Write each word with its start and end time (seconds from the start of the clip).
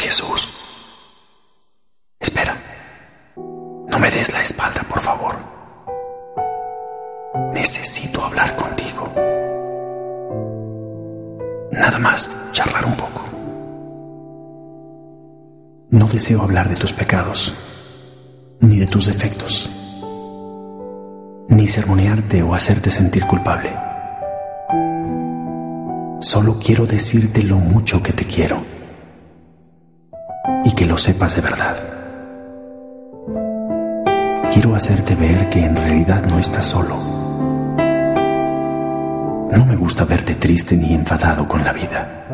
Jesús. 0.00 0.48
Espera. 2.18 2.56
No 3.36 3.98
me 3.98 4.10
des 4.10 4.32
la 4.32 4.40
espalda, 4.40 4.82
por 4.88 4.98
favor. 5.00 5.36
Necesito 7.52 8.24
hablar 8.24 8.56
contigo. 8.56 9.12
Nada 11.72 11.98
más, 11.98 12.34
charlar 12.52 12.86
un 12.86 12.96
poco. 12.96 13.24
No 15.90 16.06
deseo 16.06 16.40
hablar 16.40 16.70
de 16.70 16.76
tus 16.76 16.94
pecados, 16.94 17.54
ni 18.60 18.78
de 18.78 18.86
tus 18.86 19.04
defectos, 19.04 19.68
ni 21.48 21.66
sermonearte 21.66 22.42
o 22.42 22.54
hacerte 22.54 22.90
sentir 22.90 23.26
culpable. 23.26 23.76
Solo 26.20 26.58
quiero 26.58 26.86
decirte 26.86 27.42
lo 27.42 27.56
mucho 27.56 28.02
que 28.02 28.14
te 28.14 28.24
quiero 28.24 28.79
y 30.70 30.72
que 30.72 30.86
lo 30.86 30.96
sepas 30.96 31.34
de 31.34 31.42
verdad. 31.42 31.76
Quiero 34.52 34.74
hacerte 34.76 35.16
ver 35.16 35.48
que 35.48 35.64
en 35.64 35.74
realidad 35.74 36.24
no 36.30 36.38
estás 36.38 36.66
solo. 36.66 36.96
No 39.56 39.66
me 39.66 39.74
gusta 39.74 40.04
verte 40.04 40.36
triste 40.36 40.76
ni 40.76 40.94
enfadado 40.94 41.48
con 41.48 41.64
la 41.64 41.72
vida. 41.72 42.26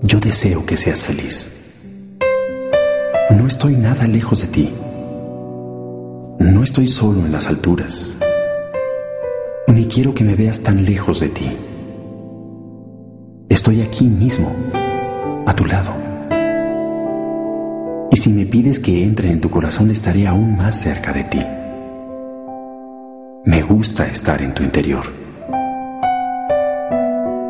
Yo 0.00 0.18
deseo 0.18 0.64
que 0.64 0.78
seas 0.78 1.02
feliz. 1.02 1.50
No 3.30 3.46
estoy 3.46 3.76
nada 3.76 4.06
lejos 4.06 4.40
de 4.40 4.46
ti. 4.48 4.74
No 6.38 6.62
estoy 6.62 6.88
solo 6.88 7.20
en 7.20 7.32
las 7.32 7.48
alturas. 7.48 8.16
Ni 9.68 9.86
quiero 9.86 10.14
que 10.14 10.24
me 10.24 10.36
veas 10.36 10.60
tan 10.60 10.84
lejos 10.86 11.20
de 11.20 11.28
ti. 11.28 11.56
Estoy 13.50 13.82
aquí 13.82 14.06
mismo, 14.06 14.50
a 15.46 15.54
tu 15.54 15.66
lado. 15.66 16.13
Y 18.14 18.16
si 18.16 18.30
me 18.30 18.46
pides 18.46 18.78
que 18.78 19.02
entre 19.02 19.28
en 19.32 19.40
tu 19.40 19.50
corazón, 19.50 19.90
estaré 19.90 20.28
aún 20.28 20.56
más 20.56 20.78
cerca 20.80 21.12
de 21.12 21.24
ti. 21.24 21.42
Me 23.44 23.60
gusta 23.62 24.06
estar 24.06 24.40
en 24.40 24.54
tu 24.54 24.62
interior. 24.62 25.04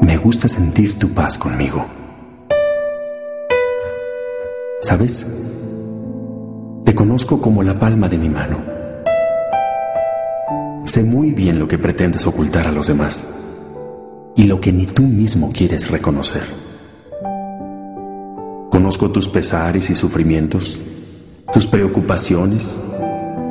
Me 0.01 0.17
gusta 0.17 0.49
sentir 0.49 0.99
tu 0.99 1.11
paz 1.11 1.37
conmigo. 1.37 1.85
¿Sabes? 4.81 5.27
Te 6.87 6.95
conozco 6.95 7.43
como 7.43 7.63
la 7.63 7.79
palma 7.79 8.09
de 8.09 8.17
mi 8.17 8.31
mano. 8.31 8.57
Sé 10.85 11.03
muy 11.03 11.33
bien 11.33 11.59
lo 11.59 11.69
que 11.69 11.77
pretendes 11.77 12.27
ocultar 12.27 12.67
a 12.67 12.73
los 12.73 12.87
demás 12.87 13.29
y 14.35 14.45
lo 14.45 14.63
que 14.63 14.73
ni 14.73 14.87
tú 14.87 15.03
mismo 15.03 15.53
quieres 15.53 15.91
reconocer. 15.91 16.64
Conozco 18.75 19.09
tus 19.13 19.29
pesares 19.29 19.89
y 19.91 19.95
sufrimientos, 19.95 20.81
tus 21.53 21.65
preocupaciones, 21.69 22.77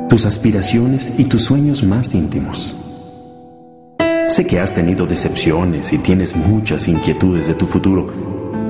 tus 0.06 0.26
aspiraciones 0.26 1.14
y 1.16 1.24
tus 1.24 1.44
sueños 1.44 1.82
más 1.82 2.14
íntimos. 2.14 2.76
Sé 4.28 4.46
que 4.46 4.60
has 4.60 4.74
tenido 4.74 5.06
decepciones 5.06 5.94
y 5.94 5.98
tienes 5.98 6.36
muchas 6.36 6.88
inquietudes 6.88 7.46
de 7.46 7.54
tu 7.54 7.64
futuro. 7.64 8.06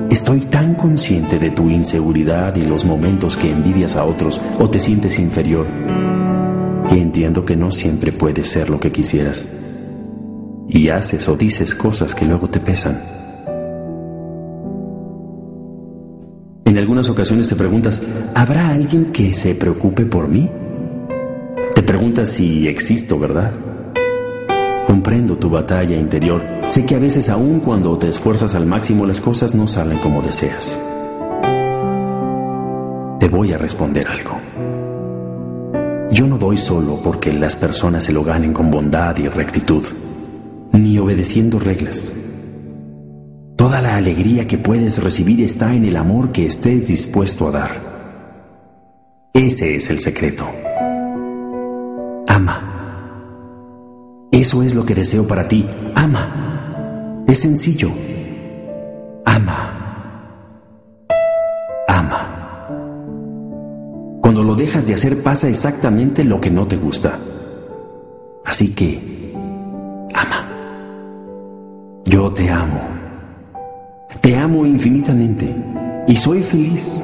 Estoy 0.09 0.39
tan 0.45 0.75
consciente 0.75 1.39
de 1.39 1.49
tu 1.49 1.69
inseguridad 1.69 2.55
y 2.55 2.61
los 2.61 2.85
momentos 2.85 3.35
que 3.35 3.51
envidias 3.51 3.97
a 3.97 4.05
otros 4.05 4.39
o 4.57 4.69
te 4.69 4.79
sientes 4.79 5.19
inferior, 5.19 5.67
que 6.87 6.95
entiendo 6.95 7.43
que 7.43 7.57
no 7.57 7.69
siempre 7.69 8.13
puedes 8.13 8.47
ser 8.47 8.69
lo 8.69 8.79
que 8.79 8.93
quisieras. 8.93 9.45
Y 10.69 10.87
haces 10.87 11.27
o 11.27 11.35
dices 11.35 11.75
cosas 11.75 12.15
que 12.15 12.23
luego 12.23 12.47
te 12.47 12.61
pesan. 12.61 13.14
En 16.65 16.79
algunas 16.79 17.09
ocasiones 17.09 17.47
te 17.47 17.55
preguntas, 17.55 18.01
¿habrá 18.33 18.71
alguien 18.71 19.11
que 19.11 19.35
se 19.35 19.53
preocupe 19.53 20.03
por 20.03 20.27
mí? 20.27 20.49
Te 21.75 21.83
preguntas 21.83 22.29
si 22.29 22.67
existo, 22.67 23.19
¿verdad? 23.19 23.53
Comprendo 24.87 25.37
tu 25.37 25.51
batalla 25.51 25.95
interior. 25.95 26.41
Sé 26.67 26.83
que 26.83 26.95
a 26.95 26.99
veces 26.99 27.29
aun 27.29 27.59
cuando 27.59 27.95
te 27.99 28.07
esfuerzas 28.07 28.55
al 28.55 28.65
máximo 28.65 29.05
las 29.05 29.21
cosas 29.21 29.53
no 29.53 29.67
salen 29.67 29.99
como 29.99 30.23
deseas. 30.23 30.81
Te 33.19 33.27
voy 33.29 33.53
a 33.53 33.59
responder 33.59 34.07
algo. 34.07 34.39
Yo 36.11 36.25
no 36.25 36.39
doy 36.39 36.57
solo 36.57 36.99
porque 37.03 37.31
las 37.31 37.55
personas 37.55 38.05
se 38.05 38.11
lo 38.11 38.23
ganen 38.23 38.53
con 38.53 38.71
bondad 38.71 39.15
y 39.17 39.27
rectitud, 39.27 39.83
ni 40.71 40.97
obedeciendo 40.97 41.59
reglas. 41.59 42.11
Toda 43.65 43.81
la 43.81 43.95
alegría 43.95 44.45
que 44.45 44.59
puedes 44.59 45.01
recibir 45.01 45.41
está 45.41 45.73
en 45.73 45.85
el 45.85 45.97
amor 45.97 46.31
que 46.31 46.45
estés 46.45 46.87
dispuesto 46.87 47.47
a 47.47 47.51
dar. 47.51 47.71
Ese 49.33 49.75
es 49.75 49.89
el 49.89 49.99
secreto. 49.99 50.45
Ama. 52.27 54.27
Eso 54.31 54.61
es 54.61 54.75
lo 54.75 54.85
que 54.85 54.93
deseo 54.93 55.27
para 55.27 55.47
ti. 55.47 55.65
Ama. 55.95 57.23
Es 57.25 57.39
sencillo. 57.39 57.89
Ama. 59.25 59.57
Ama. 61.87 62.67
Cuando 64.21 64.43
lo 64.43 64.53
dejas 64.53 64.85
de 64.85 64.93
hacer 64.93 65.23
pasa 65.23 65.49
exactamente 65.49 66.23
lo 66.23 66.39
que 66.39 66.51
no 66.51 66.67
te 66.67 66.75
gusta. 66.75 67.17
Así 68.45 68.73
que, 68.73 69.33
ama. 70.13 72.03
Yo 72.05 72.31
te 72.31 72.51
amo. 72.51 73.04
Te 74.25 74.35
amo 74.35 74.65
infinitamente 74.65 75.55
y 76.07 76.15
soy 76.15 76.41
feliz 76.41 76.97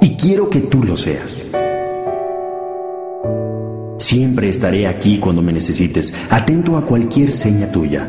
y 0.00 0.16
quiero 0.16 0.50
que 0.50 0.62
tú 0.62 0.82
lo 0.82 0.96
seas. 0.96 1.46
Siempre 3.98 4.48
estaré 4.48 4.88
aquí 4.88 5.18
cuando 5.18 5.42
me 5.42 5.52
necesites, 5.52 6.12
atento 6.28 6.76
a 6.76 6.84
cualquier 6.84 7.30
seña 7.30 7.70
tuya. 7.70 8.08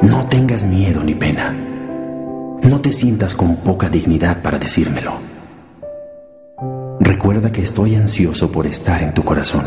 No 0.00 0.26
tengas 0.26 0.64
miedo 0.64 1.02
ni 1.02 1.16
pena. 1.16 1.56
No 2.62 2.80
te 2.80 2.92
sientas 2.92 3.34
con 3.34 3.56
poca 3.56 3.88
dignidad 3.88 4.42
para 4.42 4.60
decírmelo. 4.60 5.14
Recuerda 7.00 7.50
que 7.50 7.62
estoy 7.62 7.96
ansioso 7.96 8.52
por 8.52 8.68
estar 8.68 9.02
en 9.02 9.12
tu 9.12 9.24
corazón. 9.24 9.64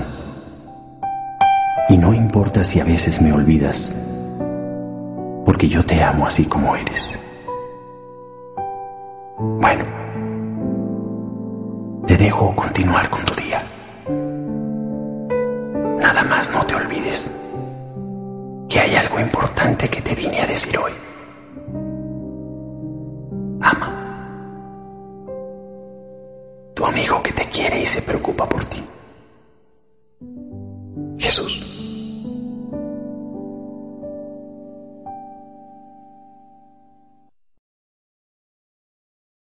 Y 1.89 1.97
no 1.97 2.13
importa 2.13 2.63
si 2.63 2.79
a 2.79 2.85
veces 2.85 3.21
me 3.21 3.33
olvidas, 3.33 3.93
porque 5.43 5.67
yo 5.67 5.83
te 5.83 6.01
amo 6.01 6.25
así 6.25 6.45
como 6.45 6.77
eres. 6.77 7.19
Bueno, 9.61 9.83
te 12.07 12.15
dejo 12.15 12.55
continuar 12.55 13.09
con 13.09 13.25
tu 13.25 13.33
día. 13.33 13.61
Nada 15.99 16.23
más 16.23 16.49
no 16.53 16.65
te 16.65 16.75
olvides 16.75 17.29
que 18.69 18.79
hay 18.79 18.95
algo 18.95 19.19
importante 19.19 19.89
que 19.89 20.01
te 20.01 20.15
vine 20.15 20.39
a 20.39 20.47
decir 20.47 20.77
hoy. 20.77 20.93
Ama. 23.59 25.27
Tu 26.73 26.85
amigo 26.85 27.21
que 27.21 27.33
te 27.33 27.43
quiere 27.47 27.81
y 27.81 27.85
se 27.85 28.01
preocupa 28.01 28.47
por 28.47 28.63
ti. 28.63 28.81